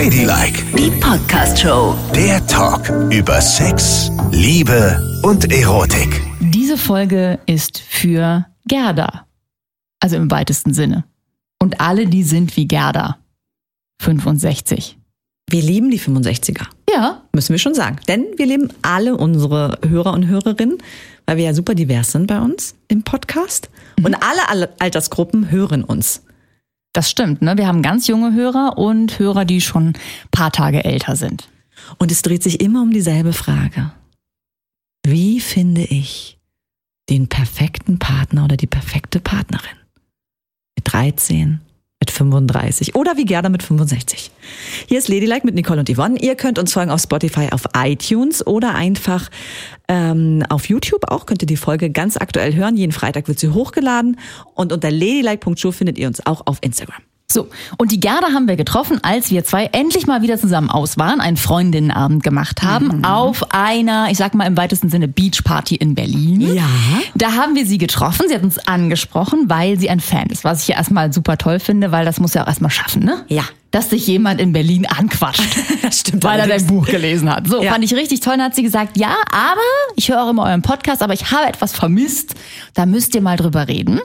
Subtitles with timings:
[0.00, 1.94] Ladylike, Die Podcast-Show.
[2.14, 6.22] der Talk über Sex, Liebe und Erotik.
[6.40, 9.26] Diese Folge ist für Gerda.
[10.00, 11.04] Also im weitesten Sinne.
[11.62, 13.18] Und alle, die sind wie Gerda.
[14.00, 14.96] 65.
[15.50, 16.64] Wir lieben die 65er.
[16.90, 17.98] Ja, Müssen wir schon sagen.
[18.08, 20.78] Denn wir lieben alle unsere Hörer und Hörerinnen,
[21.26, 23.68] weil wir ja super divers sind bei uns im Podcast.
[24.02, 26.22] Und alle, alle Altersgruppen hören uns.
[26.92, 27.42] Das stimmt.
[27.42, 27.56] Ne?
[27.56, 29.98] Wir haben ganz junge Hörer und Hörer, die schon ein
[30.30, 31.48] paar Tage älter sind.
[31.98, 33.92] Und es dreht sich immer um dieselbe Frage.
[35.04, 36.38] Wie finde ich
[37.08, 39.76] den perfekten Partner oder die perfekte Partnerin?
[40.76, 41.60] Mit 13,
[42.00, 44.30] mit 35 oder wie Gerda mit 65.
[44.88, 46.18] Hier ist Ladylike mit Nicole und Yvonne.
[46.18, 49.28] Ihr könnt uns folgen auf Spotify, auf iTunes oder einfach
[49.86, 51.26] ähm, auf YouTube auch.
[51.26, 52.76] Könnt ihr die Folge ganz aktuell hören.
[52.76, 54.18] Jeden Freitag wird sie hochgeladen.
[54.54, 57.02] Und unter ladylike.show findet ihr uns auch auf Instagram.
[57.32, 57.48] So,
[57.78, 61.20] und die Gerda haben wir getroffen, als wir zwei endlich mal wieder zusammen aus waren,
[61.20, 66.40] einen Freundinnenabend gemacht haben, auf einer, ich sag mal im weitesten Sinne, Beachparty in Berlin.
[66.56, 66.66] Ja.
[67.14, 70.62] Da haben wir sie getroffen, sie hat uns angesprochen, weil sie ein Fan ist, was
[70.62, 73.24] ich ja erstmal super toll finde, weil das muss ja auch erstmal schaffen, ne?
[73.28, 73.44] Ja.
[73.70, 75.42] Dass sich jemand in Berlin anquatscht.
[75.82, 76.66] Das stimmt Weil er dein.
[76.66, 77.46] Buch gelesen hat.
[77.48, 77.72] So, Ja.
[77.72, 78.36] fand ich richtig toll.
[78.36, 79.60] Dann hat sie gesagt, ja, aber
[79.96, 82.34] ich höre auch immer euren Podcast, aber ich habe etwas vermisst.
[82.74, 84.00] Da müsst ihr mal drüber reden.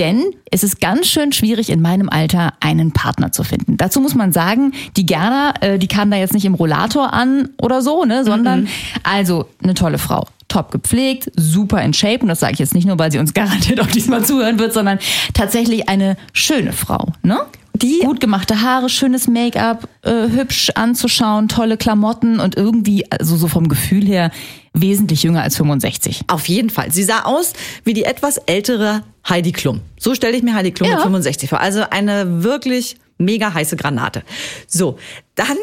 [0.00, 3.76] Denn es ist ganz schön schwierig in meinem Alter einen Partner zu finden.
[3.76, 7.50] Dazu muss man sagen, die Gerda, äh, die kam da jetzt nicht im Rollator an
[7.60, 8.66] oder so, ne, sondern
[9.02, 10.26] also eine tolle Frau.
[10.48, 12.20] Top gepflegt, super in Shape.
[12.22, 14.72] Und das sage ich jetzt nicht nur, weil sie uns garantiert auch diesmal zuhören wird,
[14.72, 14.98] sondern
[15.34, 17.08] tatsächlich eine schöne Frau.
[17.22, 17.38] Ne?
[17.74, 23.48] Die- gut gemachte Haare, schönes Make-up, äh, hübsch anzuschauen, tolle Klamotten und irgendwie, also so
[23.48, 24.30] vom Gefühl her,
[24.72, 26.22] wesentlich jünger als 65.
[26.28, 26.92] Auf jeden Fall.
[26.92, 27.52] Sie sah aus
[27.84, 29.80] wie die etwas ältere Heidi Klum.
[29.98, 30.96] So stelle ich mir Heidi Klum Ja.
[30.96, 31.60] mit 65 vor.
[31.60, 34.22] Also eine wirklich mega heiße Granate.
[34.66, 34.98] So,
[35.34, 35.56] dann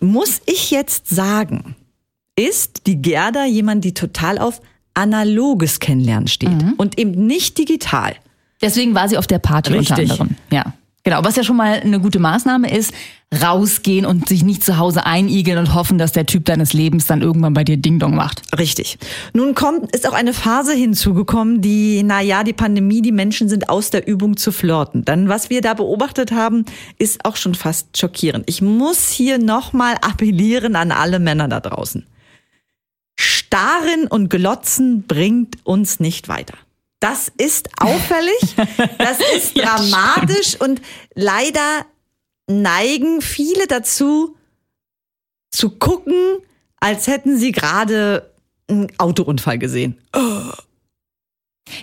[0.00, 1.74] muss ich jetzt sagen,
[2.36, 4.60] ist die Gerda jemand, die total auf
[4.94, 8.14] analoges Kennenlernen steht und eben nicht digital.
[8.62, 9.90] Deswegen war sie auf der Party Richtig.
[9.98, 10.36] unter anderem.
[10.50, 10.74] Ja.
[11.02, 12.92] Genau, was ja schon mal eine gute Maßnahme ist,
[13.42, 17.22] rausgehen und sich nicht zu Hause einigeln und hoffen, dass der Typ deines Lebens dann
[17.22, 18.42] irgendwann bei dir Ding-Dong macht.
[18.58, 18.98] Richtig.
[19.32, 23.70] Nun kommt, ist auch eine Phase hinzugekommen, die, na ja, die Pandemie, die Menschen sind
[23.70, 25.04] aus der Übung zu flirten.
[25.04, 26.66] Dann, was wir da beobachtet haben,
[26.98, 28.44] ist auch schon fast schockierend.
[28.46, 32.04] Ich muss hier nochmal appellieren an alle Männer da draußen.
[33.18, 36.54] Starren und Glotzen bringt uns nicht weiter.
[37.00, 38.56] Das ist auffällig,
[38.98, 40.82] das ist Ja, dramatisch und
[41.14, 41.86] leider
[42.46, 44.36] neigen viele dazu,
[45.50, 46.38] zu gucken,
[46.76, 48.30] als hätten sie gerade
[48.68, 49.98] einen Autounfall gesehen.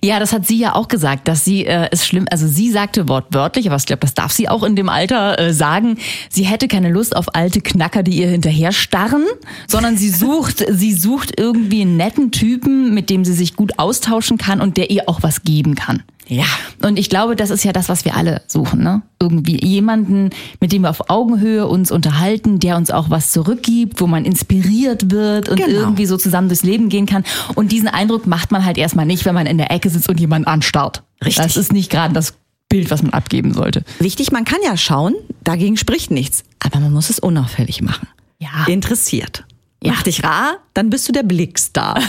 [0.03, 3.07] Ja, das hat sie ja auch gesagt, dass sie äh, es schlimm, also sie sagte
[3.09, 5.97] wortwörtlich, aber ich glaube, das darf sie auch in dem Alter äh, sagen,
[6.29, 9.25] sie hätte keine Lust auf alte Knacker, die ihr hinterher starren,
[9.67, 14.37] sondern sie sucht, sie sucht irgendwie einen netten Typen, mit dem sie sich gut austauschen
[14.37, 16.03] kann und der ihr auch was geben kann.
[16.29, 16.45] Ja.
[16.83, 19.01] Und ich glaube, das ist ja das, was wir alle suchen, ne?
[19.19, 20.29] Irgendwie jemanden,
[20.59, 25.09] mit dem wir auf Augenhöhe uns unterhalten, der uns auch was zurückgibt, wo man inspiriert
[25.11, 25.69] wird und Genau.
[25.79, 27.23] irgendwie so zusammen durchs Leben gehen kann.
[27.55, 30.19] Und diesen Eindruck macht man halt erstmal nicht, wenn man in der Ecke sitzt und
[30.19, 31.03] jemanden anstarrt.
[31.23, 31.43] Richtig.
[31.43, 32.33] Das ist nicht gerade das
[32.69, 33.83] Bild, was man abgeben sollte.
[33.99, 35.15] Wichtig, man kann ja schauen,
[35.45, 36.43] dagegen spricht nichts.
[36.59, 38.07] Aber man muss es unauffällig machen.
[38.39, 38.65] Ja.
[38.67, 39.45] Interessiert.
[39.81, 39.93] Ja.
[39.93, 42.01] Mach dich rar, dann bist du der Blickstar.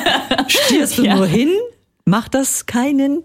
[0.48, 1.16] Stierst du Ja.
[1.16, 1.50] nur hin,
[2.04, 3.22] macht das keinen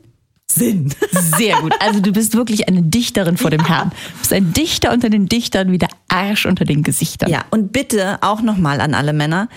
[0.56, 0.94] Sinn.
[1.38, 1.74] Sehr gut.
[1.80, 3.90] Also du bist wirklich eine Dichterin vor dem Herrn.
[3.90, 7.30] Du bist ein Dichter unter den Dichtern wie der Arsch unter den Gesichtern.
[7.30, 9.50] Ja, und bitte auch nochmal an alle Männer,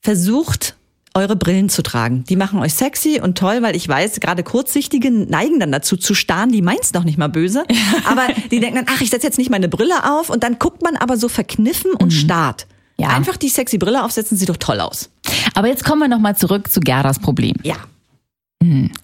[0.00, 0.76] versucht
[1.14, 2.24] eure Brillen zu tragen.
[2.24, 6.14] Die machen euch sexy und toll, weil ich weiß, gerade Kurzsichtige neigen dann dazu zu
[6.14, 7.64] starren, die meint's noch nicht mal böse,
[8.04, 10.82] aber die denken dann, ach, ich setze jetzt nicht meine Brille auf und dann guckt
[10.82, 12.66] man aber so verkniffen und starrt.
[12.96, 13.08] Ja.
[13.08, 15.10] Einfach die sexy Brille aufsetzen, sieht doch toll aus.
[15.54, 17.56] Aber jetzt kommen wir nochmal zurück zu Gerdas Problem.
[17.62, 17.76] Ja.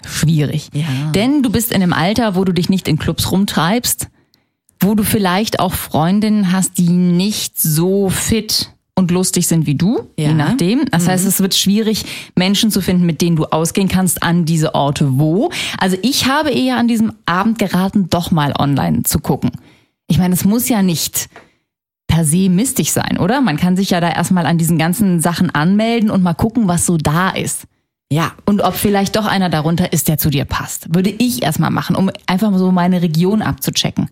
[0.07, 0.69] Schwierig.
[0.73, 0.85] Ja.
[1.15, 4.09] Denn du bist in einem Alter, wo du dich nicht in Clubs rumtreibst,
[4.81, 10.09] wo du vielleicht auch Freundinnen hast, die nicht so fit und lustig sind wie du,
[10.19, 10.29] Ja.
[10.29, 10.85] je nachdem.
[10.91, 12.05] Das heißt, es wird schwierig,
[12.37, 15.51] Menschen zu finden, mit denen du ausgehen kannst an diese Orte wo.
[15.79, 19.53] Also ich habe eher an diesem Abend geraten, doch mal online zu gucken.
[20.07, 21.29] Ich meine, es muss ja nicht
[22.09, 23.41] per se mistig sein, oder?
[23.41, 26.85] Man kann sich ja da erstmal an diesen ganzen Sachen anmelden und mal gucken, was
[26.85, 27.65] so da ist.
[28.13, 28.33] Ja.
[28.45, 30.95] Und ob vielleicht doch einer darunter ist, der zu dir passt.
[30.95, 34.11] Würde ich erstmal machen, um einfach so meine Region abzuchecken.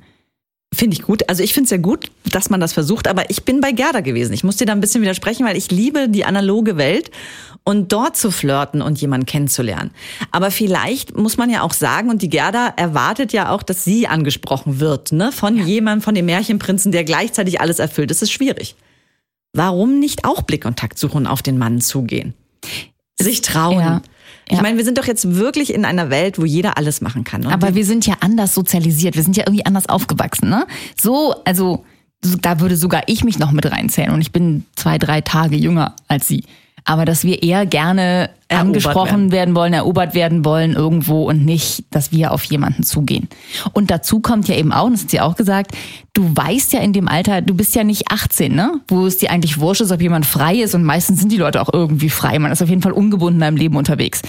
[0.73, 1.29] Finde ich gut.
[1.29, 4.01] Also ich finde es ja gut, dass man das versucht, aber ich bin bei Gerda
[4.01, 4.35] gewesen.
[4.35, 7.11] Ich muss dir da ein bisschen widersprechen, weil ich liebe die analoge Welt
[7.65, 9.91] und dort zu flirten und jemanden kennenzulernen.
[10.31, 14.07] Aber vielleicht muss man ja auch sagen, und die Gerda erwartet ja auch, dass sie
[14.07, 15.33] angesprochen wird, ne?
[15.33, 15.65] Von ja.
[15.65, 18.11] jemandem, von dem Märchenprinzen, der gleichzeitig alles erfüllt.
[18.11, 18.77] Das ist schwierig.
[19.55, 22.35] Warum nicht auch Blickkontakt suchen und auf den Mann zugehen?
[23.29, 23.79] Sich trauen.
[23.79, 24.03] Ja.
[24.49, 24.63] Ich ja.
[24.63, 27.43] meine, wir sind doch jetzt wirklich in einer Welt, wo jeder alles machen kann.
[27.43, 27.53] Ne?
[27.53, 29.15] Aber wir sind ja anders sozialisiert.
[29.15, 30.49] Wir sind ja irgendwie anders aufgewachsen.
[30.49, 30.67] Ne?
[30.99, 31.85] So, also
[32.41, 34.11] da würde sogar ich mich noch mit reinzählen.
[34.11, 36.45] Und ich bin zwei, drei Tage jünger als Sie
[36.89, 39.33] aber dass wir eher gerne erobert angesprochen werden.
[39.33, 39.55] werden.
[39.55, 43.29] wollen, erobert werden wollen irgendwo und nicht, dass wir auf jemanden zugehen.
[43.75, 45.73] Und dazu kommt ja eben auch, das hat sie auch gesagt,
[46.15, 48.81] du weißt ja in dem Alter, du bist ja nicht 18, ne?
[48.89, 51.61] Wo es dir eigentlich wurscht ist, ob jemand frei ist und meistens sind die Leute
[51.61, 52.39] auch irgendwie frei.
[52.39, 54.23] Man ist auf jeden Fall ungebunden im Leben unterwegs.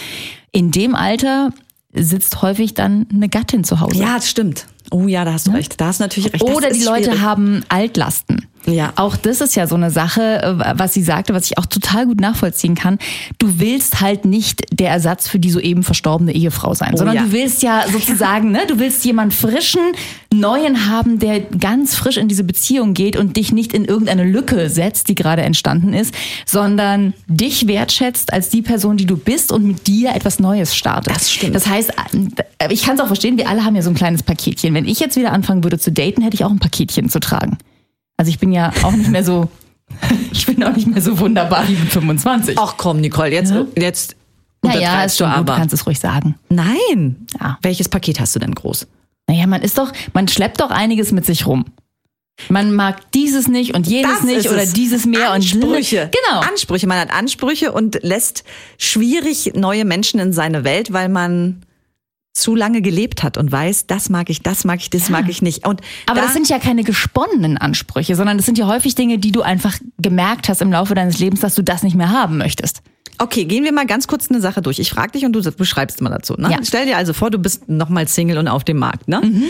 [0.51, 1.51] In dem Alter
[1.93, 3.99] sitzt häufig dann eine Gattin zu Hause.
[3.99, 4.65] Ja, das stimmt.
[4.91, 5.79] Oh ja, da hast du recht.
[5.79, 6.43] Da hast du natürlich recht.
[6.43, 7.21] Oder die Leute schwierig.
[7.21, 8.47] haben Altlasten.
[8.71, 8.93] Ja.
[8.95, 12.05] Auch das ist ja so eine Sache, äh, was sie sagte, was ich auch total
[12.05, 12.99] gut nachvollziehen kann.
[13.37, 17.23] Du willst halt nicht der Ersatz für die soeben verstorbene Ehefrau sein, oh, sondern ja.
[17.23, 19.81] du willst ja sozusagen, ne, du willst jemand frischen,
[20.33, 24.69] neuen haben, der ganz frisch in diese Beziehung geht und dich nicht in irgendeine Lücke
[24.69, 26.13] setzt, die gerade entstanden ist,
[26.45, 31.15] sondern dich wertschätzt als die Person, die du bist und mit dir etwas Neues startet.
[31.15, 31.55] Das stimmt.
[31.55, 31.91] Das heißt,
[32.59, 34.73] äh, ich kann es auch verstehen, wir alle haben ja so ein kleines Paketchen.
[34.73, 37.57] Wenn ich jetzt wieder anfangen würde zu daten, hätte ich auch ein Paketchen zu tragen.
[38.19, 39.47] Also ich bin ja auch nicht mehr so,
[40.33, 42.57] ich bin auch nicht mehr so wunderbar wie mit 25.
[42.59, 43.65] Ach komm, Nicole, jetzt, ja.
[43.77, 44.17] jetzt
[44.61, 45.53] naja, ist du aber.
[45.53, 46.35] Du kannst es ruhig sagen.
[46.49, 47.25] Nein.
[47.39, 47.57] Ja.
[47.61, 48.87] Welches Paket hast du denn groß?
[49.27, 51.63] Naja, man ist doch, man schleppt doch einiges mit sich rum.
[52.49, 56.03] Man mag dieses nicht und jenes das nicht oder dieses mehr Ansprüche.
[56.03, 56.41] und genau.
[56.41, 56.87] Ansprüche.
[56.87, 58.43] Man hat Ansprüche und lässt
[58.77, 61.61] schwierig neue Menschen in seine Welt, weil man
[62.39, 65.11] zu lange gelebt hat und weiß, das mag ich, das mag ich, das ja.
[65.11, 65.67] mag ich nicht.
[65.67, 69.19] Und Aber da das sind ja keine gesponnenen Ansprüche, sondern das sind ja häufig Dinge,
[69.19, 72.37] die du einfach gemerkt hast im Laufe deines Lebens, dass du das nicht mehr haben
[72.37, 72.81] möchtest.
[73.21, 74.79] Okay, gehen wir mal ganz kurz eine Sache durch.
[74.79, 76.35] Ich frage dich und du beschreibst mal dazu.
[76.35, 76.49] Ne?
[76.51, 76.59] Ja.
[76.63, 79.09] Stell dir also vor, du bist nochmal Single und auf dem Markt.
[79.09, 79.19] Ne?
[79.21, 79.43] Mhm.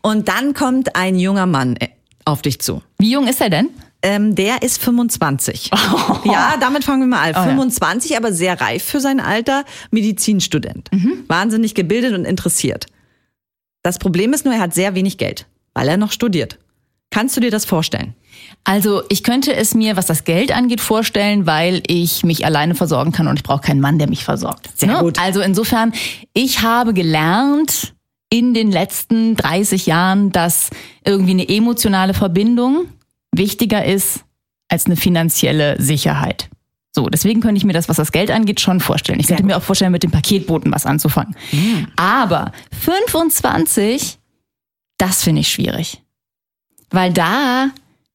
[0.00, 1.88] Und dann kommt ein junger Mann äh,
[2.24, 2.82] auf dich zu.
[2.98, 3.70] Wie jung ist er denn?
[4.06, 5.70] Ähm, der ist 25.
[6.08, 6.18] Oh.
[6.24, 7.42] Ja, damit fangen wir mal an.
[7.42, 8.18] Oh, 25, ja.
[8.18, 10.88] aber sehr reif für sein Alter, Medizinstudent.
[10.92, 11.24] Mhm.
[11.26, 12.86] Wahnsinnig gebildet und interessiert.
[13.82, 16.58] Das Problem ist nur, er hat sehr wenig Geld, weil er noch studiert.
[17.10, 18.14] Kannst du dir das vorstellen?
[18.64, 23.12] Also ich könnte es mir, was das Geld angeht, vorstellen, weil ich mich alleine versorgen
[23.12, 24.70] kann und ich brauche keinen Mann, der mich versorgt.
[24.76, 24.98] Sehr ne?
[25.00, 25.18] gut.
[25.20, 25.92] Also insofern,
[26.34, 27.94] ich habe gelernt
[28.28, 30.70] in den letzten 30 Jahren, dass
[31.04, 32.86] irgendwie eine emotionale Verbindung
[33.36, 34.24] wichtiger ist
[34.68, 36.48] als eine finanzielle Sicherheit.
[36.96, 39.20] So, deswegen könnte ich mir das, was das Geld angeht, schon vorstellen.
[39.20, 41.36] Ich könnte mir auch vorstellen, mit dem Paketboten was anzufangen.
[41.52, 41.88] Mhm.
[41.96, 44.18] Aber 25,
[44.96, 46.02] das finde ich schwierig.
[46.90, 47.68] Weil da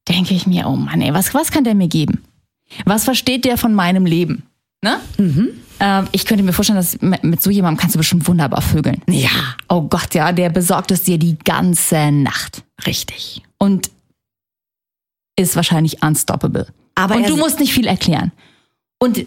[0.08, 2.24] denke ich mir, oh Mann, ey, was, was kann der mir geben?
[2.84, 4.42] Was versteht der von meinem Leben?
[4.82, 4.98] Ne?
[5.16, 5.50] Mhm.
[5.78, 9.00] Ähm, ich könnte mir vorstellen, dass mit so jemandem kannst du bestimmt wunderbar vögeln.
[9.08, 9.30] Ja.
[9.68, 12.64] Oh Gott, ja, der besorgt es dir die ganze Nacht.
[12.84, 13.42] Richtig.
[13.58, 13.90] Und
[15.36, 16.66] ist wahrscheinlich unstoppable.
[16.94, 18.32] Aber und du musst nicht viel erklären.
[18.98, 19.26] Und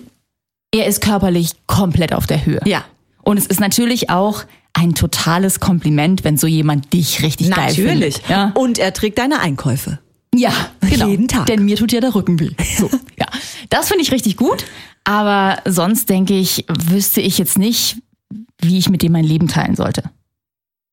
[0.71, 2.61] er ist körperlich komplett auf der Höhe.
[2.65, 2.85] Ja.
[3.23, 4.43] Und es ist natürlich auch
[4.73, 7.75] ein totales Kompliment, wenn so jemand dich richtig natürlich.
[7.75, 8.13] geil findet.
[8.13, 8.29] Natürlich.
[8.29, 8.51] Ja?
[8.55, 9.99] Und er trägt deine Einkäufe.
[10.33, 11.07] Ja, genau.
[11.07, 11.45] Jeden Tag.
[11.45, 12.51] Denn mir tut ja der Rücken weh.
[12.77, 13.25] So, ja.
[13.69, 14.65] Das finde ich richtig gut.
[15.05, 17.97] Aber sonst denke ich, wüsste ich jetzt nicht,
[18.59, 20.03] wie ich mit dem mein Leben teilen sollte.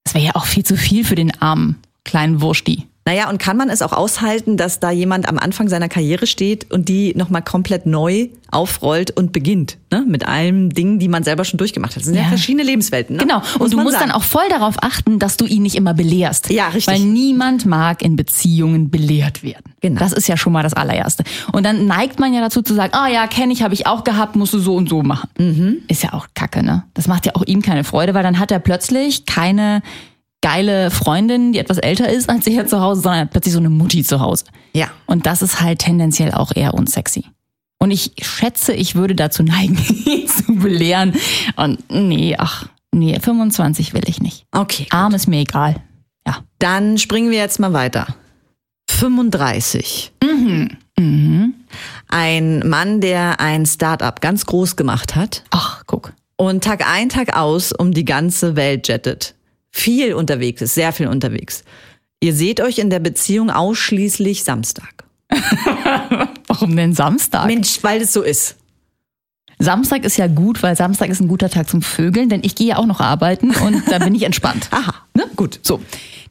[0.04, 2.86] Das wäre ja auch viel zu viel für den armen kleinen Wursti.
[3.04, 6.70] Naja, und kann man es auch aushalten, dass da jemand am Anfang seiner Karriere steht
[6.72, 10.04] und die nochmal komplett neu aufrollt und beginnt, ne?
[10.06, 12.02] Mit allen Dingen, die man selber schon durchgemacht hat.
[12.02, 13.16] Das sind ja, ja verschiedene Lebenswelten.
[13.16, 13.22] Ne?
[13.22, 13.42] Genau.
[13.58, 14.10] und du musst sagen.
[14.10, 16.50] dann auch voll darauf achten, dass du ihn nicht immer belehrst.
[16.50, 16.94] Ja, richtig.
[16.94, 19.72] Weil niemand mag in Beziehungen belehrt werden.
[19.80, 19.98] Genau.
[19.98, 21.24] Das ist ja schon mal das allererste.
[21.52, 23.86] Und dann neigt man ja dazu zu sagen, ah oh ja, kenne ich, habe ich
[23.86, 25.28] auch gehabt, musst du so und so machen.
[25.38, 25.78] Mhm.
[25.88, 26.84] Ist ja auch Kacke, ne?
[26.94, 29.82] Das macht ja auch ihm keine Freude, weil dann hat er plötzlich keine
[30.42, 34.04] geile Freundin, die etwas älter ist als er zu Hause, sondern plötzlich so eine Mutti
[34.04, 34.44] zu Hause.
[34.74, 34.88] Ja.
[35.06, 37.24] Und das ist halt tendenziell auch eher unsexy.
[37.78, 41.14] Und ich schätze, ich würde dazu neigen, ihn zu belehren.
[41.56, 44.44] Und nee, ach, nee, 25 will ich nicht.
[44.52, 44.84] Okay.
[44.84, 44.92] Gut.
[44.92, 45.76] Arm ist mir egal.
[46.26, 46.38] Ja.
[46.58, 48.14] Dann springen wir jetzt mal weiter.
[48.90, 50.12] 35.
[50.22, 50.76] Mhm.
[50.98, 51.54] Mhm.
[52.08, 55.44] Ein Mann, der ein Startup ganz groß gemacht hat.
[55.50, 56.12] Ach, guck.
[56.36, 59.34] Und Tag ein, Tag aus um die ganze Welt jettet
[59.72, 61.64] viel unterwegs ist, sehr viel unterwegs.
[62.20, 65.04] Ihr seht euch in der Beziehung ausschließlich Samstag.
[66.46, 67.46] Warum denn Samstag?
[67.46, 68.56] Mensch, weil es so ist.
[69.58, 72.68] Samstag ist ja gut, weil Samstag ist ein guter Tag zum Vögeln, denn ich gehe
[72.68, 74.68] ja auch noch arbeiten und dann bin ich entspannt.
[74.70, 75.24] Aha, ne?
[75.36, 75.60] gut.
[75.62, 75.80] So.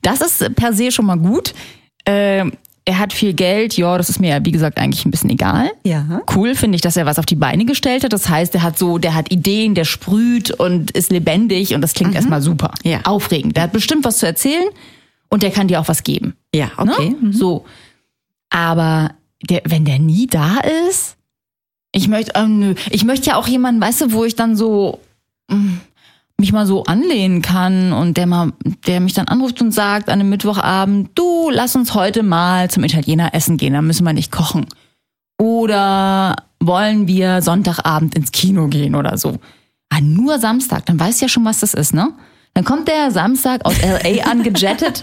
[0.01, 1.53] Das ist per se schon mal gut.
[2.85, 5.71] Er hat viel Geld, ja, das ist mir ja, wie gesagt, eigentlich ein bisschen egal.
[5.83, 6.21] Ja.
[6.35, 8.11] Cool finde ich, dass er was auf die Beine gestellt hat.
[8.11, 11.93] Das heißt, er hat so, der hat Ideen, der sprüht und ist lebendig und das
[11.93, 12.71] klingt erstmal super.
[12.83, 12.91] Mhm.
[12.91, 12.99] Ja.
[13.03, 13.55] Aufregend.
[13.55, 14.67] Der hat bestimmt was zu erzählen
[15.29, 16.35] und der kann dir auch was geben.
[16.53, 17.15] Ja, okay.
[17.21, 17.33] Ne?
[17.33, 17.65] So.
[18.49, 19.11] Aber
[19.47, 20.57] der, wenn der nie da
[20.89, 21.17] ist,
[21.91, 22.75] ich möchte, ähm, nö.
[22.89, 24.99] ich möchte ja auch jemanden, weißt du, wo ich dann so
[25.49, 25.77] mm,
[26.41, 28.51] mich mal so anlehnen kann und der mal,
[28.85, 32.83] der mich dann anruft und sagt an einem Mittwochabend, du, lass uns heute mal zum
[32.83, 34.65] Italiener essen gehen, da müssen wir nicht kochen.
[35.39, 39.39] Oder wollen wir Sonntagabend ins Kino gehen oder so.
[39.89, 42.13] Ah, nur Samstag, dann weißt du ja schon, was das ist, ne?
[42.53, 45.01] Dann kommt der Samstag aus LA angejettet.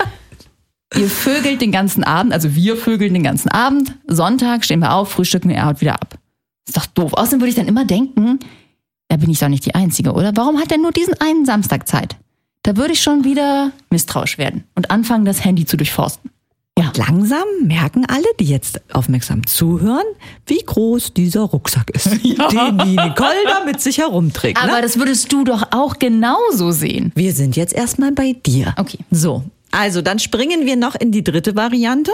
[0.96, 3.94] Ihr vögelt den ganzen Abend, also wir vögeln den ganzen Abend.
[4.06, 6.18] Sonntag stehen wir auf, frühstücken, er haut wieder ab.
[6.66, 7.12] Ist doch doof.
[7.14, 8.38] Außerdem würde ich dann immer denken,
[9.08, 10.32] da bin ich doch nicht die Einzige, oder?
[10.36, 12.16] Warum hat er nur diesen einen Samstag Zeit?
[12.62, 16.30] Da würde ich schon wieder misstrauisch werden und anfangen, das Handy zu durchforsten.
[16.78, 16.92] Ja.
[16.96, 20.06] Langsam merken alle, die jetzt aufmerksam zuhören,
[20.46, 24.62] wie groß dieser Rucksack ist, den die Nicole da mit sich herumträgt.
[24.62, 24.82] Aber ne?
[24.82, 27.10] das würdest du doch auch genauso sehen.
[27.16, 28.74] Wir sind jetzt erstmal bei dir.
[28.76, 28.98] Okay.
[29.10, 32.12] So, also dann springen wir noch in die dritte Variante.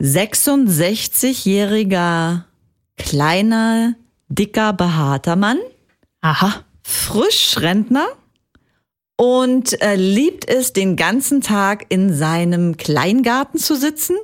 [0.00, 2.44] 66-jähriger,
[2.96, 3.94] kleiner,
[4.34, 5.58] dicker, behaarter Mann,
[6.20, 6.64] Aha.
[6.82, 8.06] Frischrentner
[9.16, 14.16] und äh, liebt es, den ganzen Tag in seinem Kleingarten zu sitzen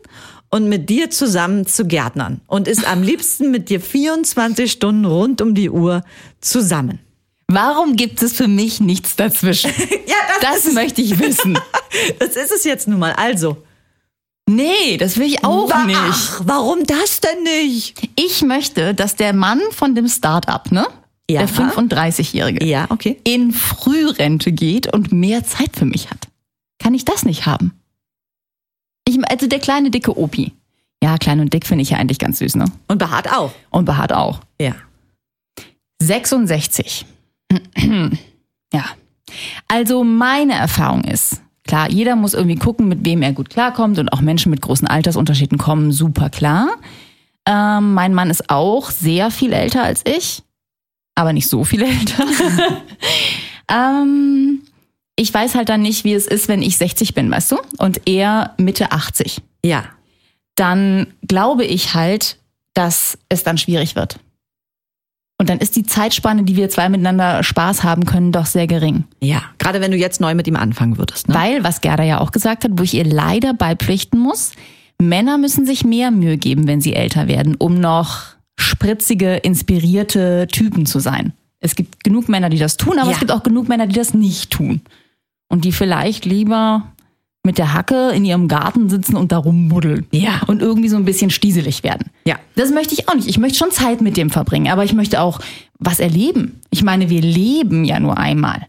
[0.50, 5.40] und mit dir zusammen zu gärtnern und ist am liebsten mit dir 24 Stunden rund
[5.40, 6.02] um die Uhr
[6.40, 7.00] zusammen.
[7.46, 9.70] Warum gibt es für mich nichts dazwischen?
[10.08, 11.58] Ja, Das möchte ich wissen.
[12.18, 13.12] das ist es jetzt nun mal.
[13.12, 13.62] Also.
[14.48, 15.98] Nee, das will ich auch Wa- nicht.
[16.00, 18.08] Ach, warum das denn nicht?
[18.16, 20.86] Ich möchte, dass der Mann von dem Start-up, ne?
[21.30, 21.40] Ja.
[21.44, 22.64] Der 35-Jährige.
[22.64, 23.20] Ja, okay.
[23.24, 26.28] in Frührente geht und mehr Zeit für mich hat.
[26.78, 27.78] Kann ich das nicht haben?
[29.06, 30.54] Ich, also der kleine dicke Opi.
[31.02, 32.64] Ja, klein und dick finde ich ja eigentlich ganz süß, ne?
[32.88, 33.52] Und behaart auch.
[33.68, 34.40] Und behaart auch.
[34.58, 34.74] Ja.
[36.02, 37.04] 66.
[38.72, 38.84] ja.
[39.68, 44.12] Also meine Erfahrung ist, klar, jeder muss irgendwie gucken, mit wem er gut klarkommt und
[44.12, 46.70] auch Menschen mit großen Altersunterschieden kommen super klar.
[47.46, 50.42] Ähm, mein Mann ist auch sehr viel älter als ich,
[51.14, 52.24] aber nicht so viel älter.
[53.70, 54.62] ähm,
[55.14, 57.58] ich weiß halt dann nicht, wie es ist, wenn ich 60 bin, weißt du?
[57.76, 59.42] Und er Mitte 80.
[59.64, 59.84] Ja.
[60.56, 62.38] Dann glaube ich halt,
[62.74, 64.18] dass es dann schwierig wird.
[65.40, 69.04] Und dann ist die Zeitspanne, die wir zwei miteinander Spaß haben können, doch sehr gering.
[69.20, 69.42] Ja.
[69.58, 71.28] Gerade wenn du jetzt neu mit ihm anfangen würdest.
[71.28, 71.34] Ne?
[71.34, 74.52] Weil, was Gerda ja auch gesagt hat, wo ich ihr leider beipflichten muss,
[75.00, 78.22] Männer müssen sich mehr Mühe geben, wenn sie älter werden, um noch
[78.58, 81.32] spritzige, inspirierte Typen zu sein.
[81.60, 83.12] Es gibt genug Männer, die das tun, aber Ja.
[83.14, 84.80] es gibt auch genug Männer, die das nicht tun.
[85.48, 86.92] Und die vielleicht lieber
[87.44, 90.06] mit der Hacke in ihrem Garten sitzen und da rumbuddeln.
[90.10, 90.42] Ja.
[90.46, 92.10] Und irgendwie so ein bisschen stieselig werden.
[92.24, 92.36] Ja.
[92.56, 93.28] Das möchte ich auch nicht.
[93.28, 95.40] Ich möchte schon Zeit mit dem verbringen, aber ich möchte auch
[95.78, 96.60] was erleben.
[96.70, 98.66] Ich meine, wir leben ja nur einmal.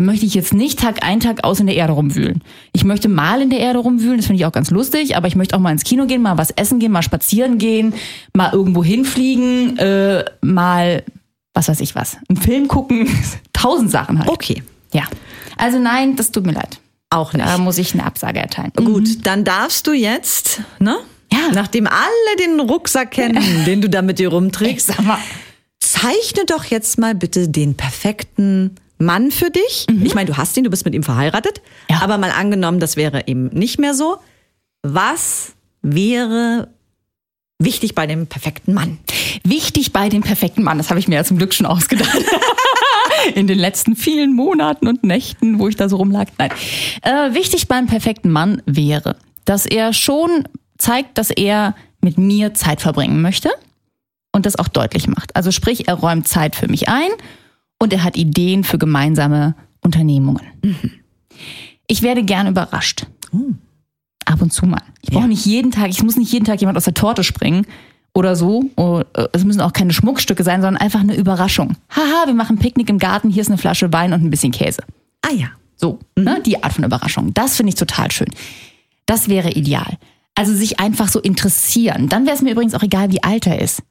[0.00, 2.42] Dann möchte ich jetzt nicht Tag ein, Tag aus in der Erde rumwühlen.
[2.72, 5.36] Ich möchte mal in der Erde rumwühlen, das finde ich auch ganz lustig, aber ich
[5.36, 7.92] möchte auch mal ins Kino gehen, mal was essen gehen, mal spazieren gehen,
[8.32, 11.04] mal irgendwo hinfliegen, äh, mal,
[11.52, 13.08] was weiß ich was, einen Film gucken,
[13.52, 14.30] tausend Sachen halt.
[14.30, 14.62] Okay.
[14.94, 15.02] Ja.
[15.58, 16.80] Also nein, das tut mir leid.
[17.10, 17.46] Auch nicht.
[17.46, 18.72] Da muss ich eine Absage erteilen.
[18.76, 20.96] Gut, dann darfst du jetzt, ne?
[21.32, 21.50] Ja.
[21.52, 25.18] Nachdem alle den Rucksack kennen, den du da mit dir rumträgst, mal,
[25.80, 29.86] zeichne doch jetzt mal bitte den perfekten Mann für dich.
[30.02, 31.60] Ich meine, du hast ihn, du bist mit ihm verheiratet.
[31.88, 31.94] Mhm.
[31.94, 32.02] Ja.
[32.02, 34.18] Aber mal angenommen, das wäre eben nicht mehr so.
[34.82, 35.52] Was
[35.82, 36.68] wäre
[37.58, 38.98] wichtig bei dem perfekten Mann?
[39.44, 42.18] Wichtig bei dem perfekten Mann, das habe ich mir ja zum Glück schon ausgedacht.
[43.34, 46.26] In den letzten vielen Monaten und Nächten, wo ich da so rumlag.
[46.38, 46.50] Nein.
[47.02, 50.44] Äh, wichtig beim perfekten Mann wäre, dass er schon
[50.78, 53.50] zeigt, dass er mit mir Zeit verbringen möchte
[54.32, 55.36] und das auch deutlich macht.
[55.36, 57.10] Also sprich, er räumt Zeit für mich ein
[57.78, 60.42] und er hat Ideen für gemeinsame Unternehmungen.
[61.86, 63.06] Ich werde gern überrascht.
[64.24, 64.82] Ab und zu mal.
[65.02, 65.28] Ich brauche Ja.
[65.28, 67.66] nicht jeden Tag, ich muss nicht jeden Tag jemand aus der Torte springen
[68.14, 68.64] oder so.
[68.76, 71.76] Oh, äh, Es müssen auch keine Schmuckstücke sein, sondern einfach eine Überraschung.
[71.90, 74.82] Haha, wir machen Picknick im Garten, hier ist eine Flasche Wein und ein bisschen Käse.
[75.22, 75.48] Ah ja.
[75.76, 77.32] So, ne, die Art von Überraschung.
[77.32, 78.28] Das finde ich total schön.
[79.06, 79.96] Das wäre ideal.
[80.34, 82.08] Also sich einfach so interessieren.
[82.08, 83.82] Dann wäre es mir übrigens auch egal, wie alt er ist.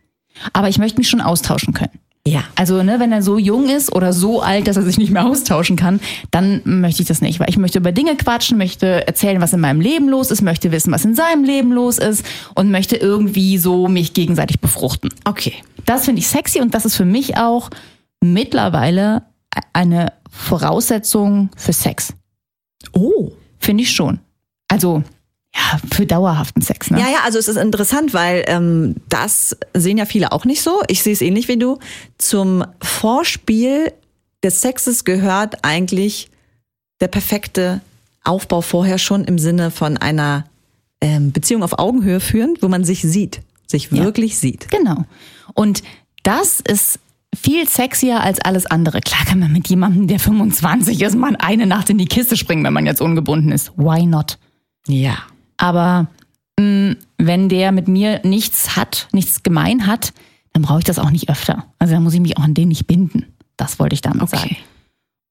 [0.53, 1.97] Aber ich möchte mich schon austauschen können.
[2.27, 2.43] Ja.
[2.55, 5.25] Also, ne, wenn er so jung ist oder so alt, dass er sich nicht mehr
[5.25, 5.99] austauschen kann,
[6.31, 9.59] dann möchte ich das nicht, weil ich möchte über Dinge quatschen, möchte erzählen, was in
[9.59, 13.57] meinem Leben los ist, möchte wissen, was in seinem Leben los ist und möchte irgendwie
[13.57, 15.09] so mich gegenseitig befruchten.
[15.25, 15.53] Okay.
[15.85, 17.69] Das finde ich sexy und das ist für mich auch
[18.21, 19.23] mittlerweile
[19.73, 22.13] eine Voraussetzung für Sex.
[22.93, 23.31] Oh.
[23.59, 24.19] Finde ich schon.
[24.67, 25.03] Also,
[25.55, 26.99] ja, für dauerhaften Sex, ne?
[26.99, 30.81] Ja, ja, also es ist interessant, weil ähm, das sehen ja viele auch nicht so.
[30.87, 31.79] Ich sehe es ähnlich wie du.
[32.17, 33.91] Zum Vorspiel
[34.43, 36.29] des Sexes gehört eigentlich
[37.01, 37.81] der perfekte
[38.23, 40.45] Aufbau vorher schon im Sinne von einer
[41.01, 44.03] ähm, Beziehung auf Augenhöhe führen, wo man sich sieht, sich Ja.
[44.03, 44.69] wirklich sieht.
[44.69, 45.05] Genau.
[45.53, 45.81] Und
[46.23, 46.99] das ist
[47.35, 49.01] viel sexier als alles andere.
[49.01, 52.63] Klar kann man mit jemandem, der 25 ist, mal eine Nacht in die Kiste springen,
[52.63, 53.71] wenn man jetzt ungebunden ist.
[53.77, 54.37] Why not?
[54.87, 55.17] Ja.
[55.59, 56.07] Aber
[56.59, 60.13] mh, wenn der mit mir nichts hat, nichts gemein hat,
[60.53, 61.65] dann brauche ich das auch nicht öfter.
[61.77, 63.25] Also dann muss ich mich auch an den nicht binden.
[63.57, 64.37] Das wollte ich damit Okay.
[64.37, 64.57] sagen.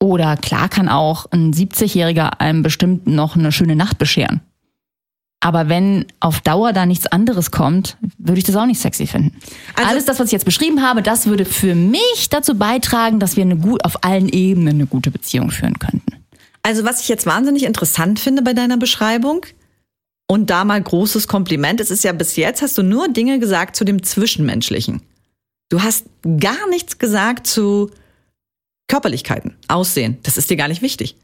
[0.00, 4.40] Oder klar kann auch ein 70-Jähriger einem bestimmt noch eine schöne Nacht bescheren.
[5.40, 9.37] Aber wenn auf Dauer da nichts anderes kommt, würde ich das auch nicht sexy finden.
[9.76, 13.37] Also- Alles das, was ich jetzt beschrieben habe, das würde für mich dazu beitragen, dass
[13.37, 16.12] wir eine gut, auf allen Ebenen eine gute Beziehung führen könnten.
[16.62, 19.47] Also was ich jetzt wahnsinnig interessant finde bei deiner Beschreibung
[20.28, 23.75] und da mal großes Kompliment, es ist ja bis jetzt hast du nur Dinge gesagt
[23.75, 25.02] zu dem Zwischenmenschlichen.
[25.70, 26.06] Du hast
[26.38, 27.90] gar nichts gesagt zu
[28.88, 30.18] Körperlichkeiten, Aussehen.
[30.23, 31.16] Das ist dir gar nicht wichtig.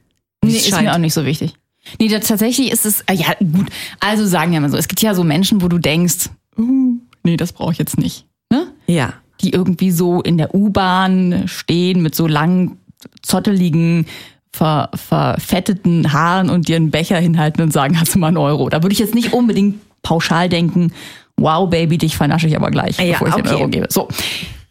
[0.45, 1.55] Nee, ist mir auch nicht so wichtig.
[1.99, 3.69] Nee, das, tatsächlich ist es, äh, ja gut,
[4.01, 7.37] also sagen wir mal so, es gibt ja so Menschen, wo du denkst, uh, nee,
[7.37, 8.27] das brauche ich jetzt nicht.
[8.51, 8.73] Ne?
[8.87, 9.15] Ja.
[9.41, 12.79] Die irgendwie so in der U-Bahn stehen mit so langen,
[13.23, 14.07] zotteligen,
[14.55, 18.69] ver, verfetteten Haaren und dir einen Becher hinhalten und sagen, hast du mal einen Euro.
[18.69, 20.93] Da würde ich jetzt nicht unbedingt pauschal denken,
[21.37, 23.49] wow, Baby, dich vernasche ich aber gleich, Ja, bevor ich dir okay.
[23.51, 23.87] einen Euro gebe.
[23.91, 24.09] So.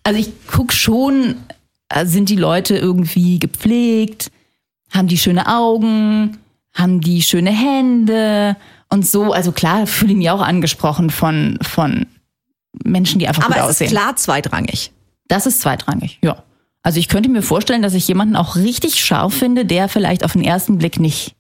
[0.03, 1.35] Also ich guck schon,
[1.89, 4.31] äh, sind die Leute irgendwie gepflegt,
[4.91, 6.37] haben die schöne Augen,
[6.73, 8.55] haben die schöne Hände
[8.89, 9.33] und so.
[9.33, 12.05] Also klar, fühle ich mich auch angesprochen von, von
[12.83, 13.87] Menschen, die einfach Aber gut aussehen.
[13.87, 14.91] ist klar zweitrangig.
[15.27, 16.41] Das ist zweitrangig, ja.
[16.83, 20.33] Also ich könnte mir vorstellen, dass ich jemanden auch richtig scharf finde, der vielleicht auf
[20.33, 21.35] den ersten Blick nicht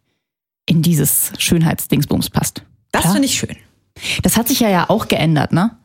[0.65, 2.63] in dieses Schönheitsdingsbums passt.
[2.91, 3.57] Das finde ich schön.
[4.21, 5.77] Das hat sich ja ja auch geändert, ne?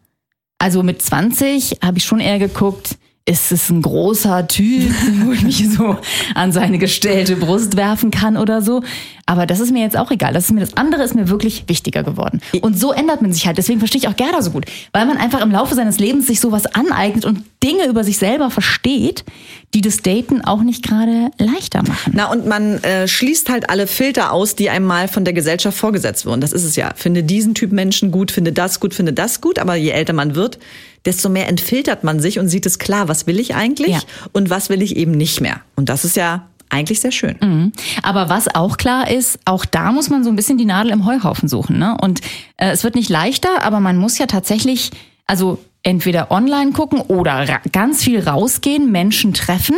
[0.58, 2.96] Also mit 20 habe ich schon eher geguckt,
[3.28, 4.90] ist es ein großer Typ,
[5.24, 5.98] wo ich mich so
[6.34, 8.82] an seine gestellte Brust werfen kann oder so.
[9.26, 10.32] Aber das ist mir jetzt auch egal.
[10.32, 12.40] Das, ist mir, das andere ist mir wirklich wichtiger geworden.
[12.62, 13.58] Und so ändert man sich halt.
[13.58, 14.64] Deswegen verstehe ich auch Gerda so gut.
[14.92, 18.50] Weil man einfach im Laufe seines Lebens sich sowas aneignet und Dinge über sich selber
[18.50, 19.26] versteht,
[19.74, 22.14] die das Daten auch nicht gerade leichter machen.
[22.16, 25.76] Na, und man äh, schließt halt alle Filter aus, die einem mal von der Gesellschaft
[25.76, 26.40] vorgesetzt wurden.
[26.40, 26.92] Das ist es ja.
[26.96, 29.58] Finde diesen Typ Menschen gut, finde das gut, finde das gut.
[29.58, 30.58] Aber je älter man wird,
[31.04, 34.00] desto mehr entfiltert man sich und sieht es klar, was will ich eigentlich Ja.
[34.32, 35.60] und was will ich eben nicht mehr.
[35.76, 37.72] Und das ist ja eigentlich sehr schön.
[38.02, 41.06] Aber was auch klar ist, auch da muss man so ein bisschen die Nadel im
[41.06, 41.78] Heuhaufen suchen.
[41.78, 41.96] Ne?
[42.00, 42.20] Und
[42.58, 44.90] äh, es wird nicht leichter, aber man muss ja tatsächlich,
[45.26, 49.76] also entweder online gucken oder ganz viel rausgehen, Menschen treffen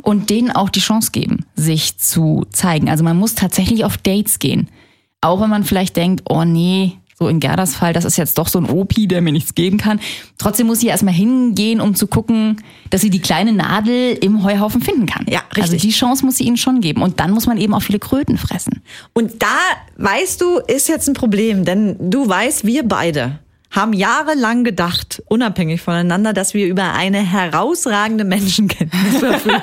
[0.00, 2.88] und denen auch die Chance geben, sich zu zeigen.
[2.90, 4.68] Also man muss tatsächlich auf Dates gehen.
[5.20, 8.48] Auch wenn man vielleicht denkt, oh nee, so in Gerdas Fall, das ist jetzt doch
[8.48, 10.00] so ein Opi, der mir nichts geben kann.
[10.38, 12.56] Trotzdem muss sie erstmal hingehen, um zu gucken,
[12.90, 15.24] dass sie die kleine Nadel im Heuhaufen finden kann.
[15.28, 15.62] Ja, richtig.
[15.62, 17.02] Also die Chance muss sie ihnen schon geben.
[17.02, 18.82] Und dann muss man eben auch viele Kröten fressen.
[19.12, 19.56] Und da,
[19.98, 23.38] weißt du, ist jetzt ein Problem, denn du weißt, wir beide
[23.70, 29.62] haben jahrelang gedacht, unabhängig voneinander, dass wir über eine herausragende Menschenkenntnis verfügen.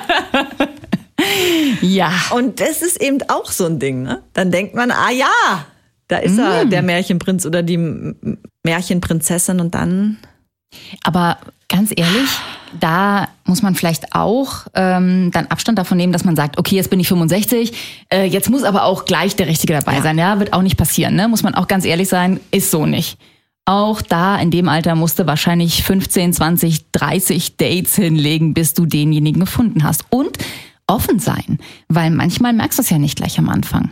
[1.82, 2.12] Ja.
[2.30, 4.22] Und das ist eben auch so ein Ding, ne?
[4.32, 5.66] Dann denkt man, ah ja,
[6.10, 7.78] da ist er, der Märchenprinz oder die
[8.64, 10.18] Märchenprinzessin und dann.
[11.04, 12.28] Aber ganz ehrlich,
[12.78, 16.90] da muss man vielleicht auch ähm, dann Abstand davon nehmen, dass man sagt, okay, jetzt
[16.90, 17.72] bin ich 65,
[18.12, 20.18] äh, jetzt muss aber auch gleich der Richtige dabei sein.
[20.18, 21.28] Ja, wird auch nicht passieren, ne?
[21.28, 23.18] Muss man auch ganz ehrlich sein, ist so nicht.
[23.64, 29.40] Auch da in dem Alter musste wahrscheinlich 15, 20, 30 Dates hinlegen, bis du denjenigen
[29.40, 30.04] gefunden hast.
[30.10, 30.38] Und
[30.88, 33.90] offen sein, weil manchmal merkst du es ja nicht gleich am Anfang.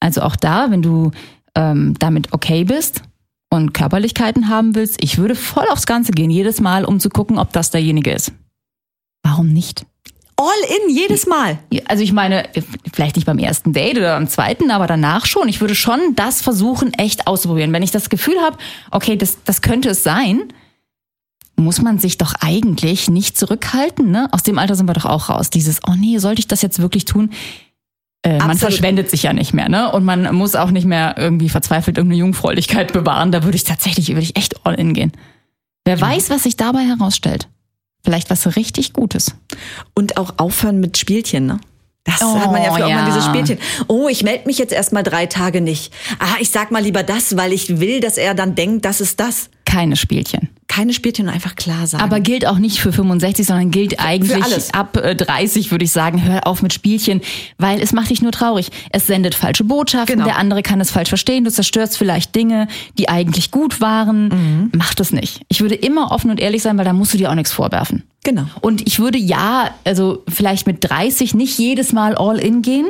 [0.00, 1.10] Also auch da, wenn du
[1.54, 3.02] ähm, damit okay bist
[3.50, 7.38] und Körperlichkeiten haben willst, ich würde voll aufs Ganze gehen, jedes Mal, um zu gucken,
[7.38, 8.32] ob das derjenige ist.
[9.22, 9.84] Warum nicht?
[10.36, 10.46] All
[10.88, 11.58] in, jedes Mal.
[11.86, 12.48] Also ich meine,
[12.94, 15.48] vielleicht nicht beim ersten Date oder beim zweiten, aber danach schon.
[15.48, 17.72] Ich würde schon das versuchen, echt auszuprobieren.
[17.74, 18.56] Wenn ich das Gefühl habe,
[18.90, 20.44] okay, das, das könnte es sein,
[21.56, 24.10] muss man sich doch eigentlich nicht zurückhalten.
[24.10, 24.28] Ne?
[24.32, 25.50] Aus dem Alter sind wir doch auch raus.
[25.50, 27.30] Dieses, oh nee, sollte ich das jetzt wirklich tun?
[28.22, 29.90] Äh, man verschwendet sich ja nicht mehr, ne?
[29.92, 33.32] Und man muss auch nicht mehr irgendwie verzweifelt irgendeine Jungfräulichkeit bewahren.
[33.32, 35.12] Da würde ich tatsächlich, würde ich echt all in gehen.
[35.84, 37.48] Wer weiß, was sich dabei herausstellt.
[38.04, 39.34] Vielleicht was richtig Gutes.
[39.94, 41.60] Und auch aufhören mit Spielchen, ne?
[42.04, 43.02] Das Oh, hat man ja früher auch ja.
[43.02, 43.58] mal diese Spielchen.
[43.86, 45.92] Oh, ich melde mich jetzt erstmal drei Tage nicht.
[46.18, 49.20] Ah, ich sag mal lieber das, weil ich will, dass er dann denkt, das ist
[49.20, 49.50] das.
[49.70, 50.48] Keine Spielchen.
[50.68, 52.02] keine Spielchen und einfach klar sagen.
[52.04, 54.72] Aber gilt auch nicht für 65, sondern gilt eigentlich alles.
[54.72, 56.22] ab äh, 30, würde ich sagen.
[56.22, 57.20] Hör auf mit Spielchen,
[57.58, 58.70] weil es macht dich nur traurig.
[58.90, 60.26] Es sendet falsche Botschaften, Genau.
[60.26, 64.28] der andere kann es falsch verstehen, du zerstörst vielleicht Dinge, die eigentlich gut waren.
[64.28, 64.70] Mhm.
[64.76, 65.40] Mach das nicht.
[65.48, 68.04] Ich würde immer offen und ehrlich sein, weil da musst du dir auch nichts vorwerfen.
[68.24, 68.44] Genau.
[68.60, 72.86] Und ich würde ja, also vielleicht mit 30 nicht jedes Mal all in gehen,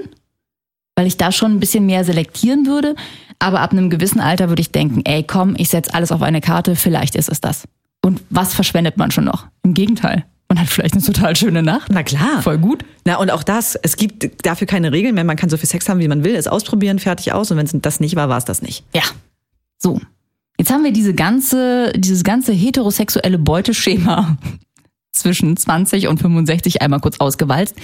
[1.01, 2.95] weil ich da schon ein bisschen mehr selektieren würde.
[3.39, 6.43] Aber ab einem gewissen Alter würde ich denken, ey, komm, ich setze alles auf eine
[6.43, 7.67] Karte, vielleicht ist es das.
[8.05, 9.47] Und was verschwendet man schon noch?
[9.63, 10.27] Im Gegenteil.
[10.51, 11.91] Man hat vielleicht eine total schöne Nacht.
[11.91, 12.43] Na klar.
[12.43, 12.85] Voll gut.
[13.07, 15.25] Na, und auch das, es gibt dafür keine Regeln mehr.
[15.25, 17.51] Man kann so viel Sex haben, wie man will, es ausprobieren, fertig aus.
[17.51, 18.85] Und wenn es das nicht war, war es das nicht.
[18.95, 19.05] Ja.
[19.79, 20.03] So.
[20.59, 24.37] Jetzt haben wir diese ganze, dieses ganze heterosexuelle Beuteschema
[25.13, 27.75] zwischen 20 und 65 einmal kurz ausgewalzt.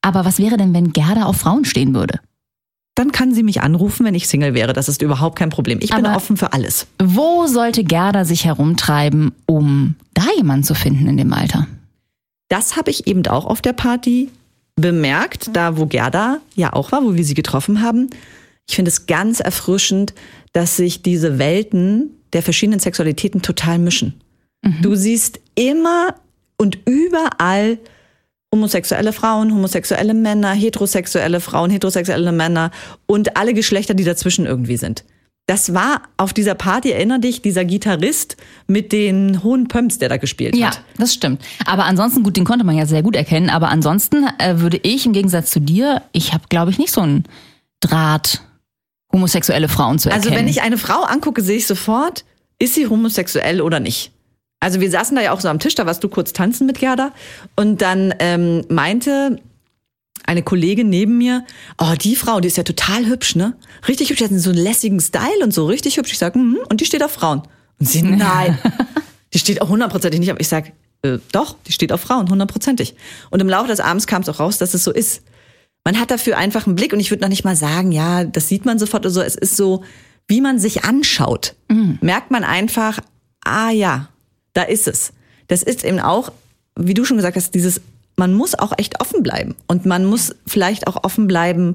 [0.00, 2.20] Aber was wäre denn, wenn Gerda auf Frauen stehen würde?
[2.96, 4.72] Dann kann sie mich anrufen, wenn ich Single wäre.
[4.72, 5.78] Das ist überhaupt kein Problem.
[5.82, 6.86] Ich bin Aber- offen für alles.
[7.00, 11.68] Wo sollte Gerda sich herumtreiben, um da jemanden zu finden in dem Alter?
[12.48, 14.30] Das habe ich eben auch auf der Party
[14.76, 18.08] bemerkt, da wo Gerda ja auch war, wo wir sie getroffen haben.
[18.68, 20.14] Ich finde es ganz erfrischend,
[20.52, 24.14] dass sich diese Welten der verschiedenen Sexualitäten total mischen.
[24.82, 26.14] Du siehst immer
[26.56, 27.78] und überall
[28.54, 32.70] homosexuelle Frauen, homosexuelle Männer, heterosexuelle Frauen, heterosexuelle Männer
[33.06, 35.04] und alle Geschlechter, die dazwischen irgendwie sind.
[35.48, 40.16] Das war auf dieser Party, erinner dich, dieser Gitarrist mit den hohen Pumps, der da
[40.16, 40.80] gespielt Ja, hat.
[40.98, 41.40] das stimmt.
[41.66, 43.48] Aber ansonsten, gut, den konnte man ja sehr gut erkennen.
[43.48, 47.00] Aber ansonsten äh, würde ich im Gegensatz zu dir, ich habe, glaube ich, nicht so
[47.00, 47.24] einen
[47.78, 48.40] Draht,
[49.12, 50.26] homosexuelle Frauen zu erkennen.
[50.26, 52.24] Also wenn ich eine Frau angucke, sehe ich sofort,
[52.58, 54.10] ist sie homosexuell oder nicht.
[54.60, 56.78] Also wir saßen da ja auch so am Tisch, da warst du kurz tanzen mit
[56.78, 57.12] Gerda
[57.56, 59.38] und dann ähm, meinte
[60.24, 61.44] eine Kollegin neben mir,
[61.78, 63.56] oh, die Frau, die ist ja total hübsch, ne?
[63.86, 66.12] Richtig hübsch, die hat so einen lässigen Style und so, richtig hübsch.
[66.12, 67.42] Ich sag, mhm, und die steht auf Frauen.
[67.78, 68.58] Und sie, nein,
[69.32, 70.40] die steht auch hundertprozentig nicht auf.
[70.40, 72.94] Ich sag, äh, doch, die steht auf Frauen, hundertprozentig.
[73.30, 75.22] Und im Laufe des Abends kam es auch raus, dass es so ist.
[75.84, 78.48] Man hat dafür einfach einen Blick und ich würde noch nicht mal sagen, ja, das
[78.48, 79.20] sieht man sofort oder so.
[79.20, 79.84] Es ist so,
[80.26, 81.54] wie man sich anschaut,
[82.00, 82.98] merkt man einfach,
[83.44, 84.08] ah ja,
[84.56, 85.12] da ist es.
[85.48, 86.32] Das ist eben auch,
[86.76, 87.80] wie du schon gesagt hast, dieses,
[88.16, 91.74] man muss auch echt offen bleiben und man muss vielleicht auch offen bleiben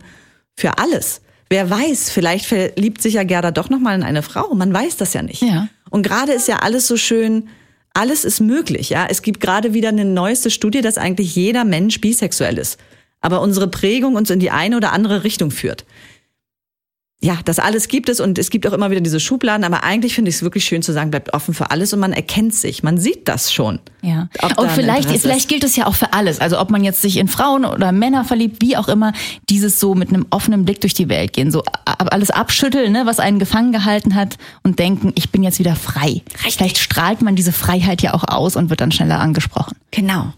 [0.56, 1.22] für alles.
[1.50, 4.54] Wer weiß, vielleicht verliebt sich ja Gerda doch noch mal in eine Frau.
[4.54, 5.42] Man weiß das ja nicht.
[5.42, 5.68] Ja.
[5.90, 7.50] Und gerade ist ja alles so schön,
[7.94, 8.90] alles ist möglich.
[8.90, 12.80] Ja, es gibt gerade wieder eine neueste Studie, dass eigentlich jeder Mensch bisexuell ist,
[13.20, 15.86] aber unsere Prägung uns in die eine oder andere Richtung führt.
[17.24, 20.16] Ja, das alles gibt es und es gibt auch immer wieder diese Schubladen, aber eigentlich
[20.16, 22.82] finde ich es wirklich schön zu sagen, bleibt offen für alles und man erkennt sich,
[22.82, 23.78] man sieht das schon.
[24.02, 24.28] Ja.
[24.58, 26.42] Und vielleicht, vielleicht gilt es ja auch für alles.
[26.42, 29.14] Also ob man jetzt sich in Frauen oder Männer verliebt, wie auch immer,
[29.52, 33.20] dieses so mit einem offenen Blick durch die Welt gehen, so alles abschütteln, ne, was
[33.20, 36.24] einen gefangen gehalten hat und denken, ich bin jetzt wieder frei.
[36.36, 39.78] Vielleicht strahlt man diese Freiheit ja auch aus und wird dann schneller angesprochen.
[39.92, 40.34] Genau.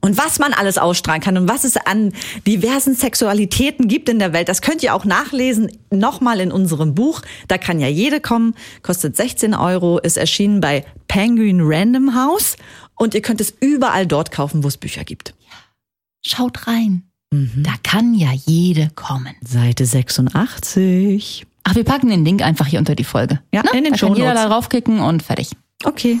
[0.00, 2.12] Und was man alles ausstrahlen kann und was es an
[2.46, 7.22] diversen Sexualitäten gibt in der Welt, das könnt ihr auch nachlesen, nochmal in unserem Buch.
[7.48, 12.56] Da kann ja jede kommen, kostet 16 Euro, ist erschienen bei Penguin Random House
[12.94, 15.34] und ihr könnt es überall dort kaufen, wo es Bücher gibt.
[16.24, 17.02] Schaut rein.
[17.30, 19.34] Da kann ja jede kommen.
[19.42, 21.46] Seite 86.
[21.64, 23.40] Ach, wir packen den Link einfach hier unter die Folge.
[23.52, 25.50] Ja, in den da kann jeder da draufklicken und fertig.
[25.84, 26.20] Okay.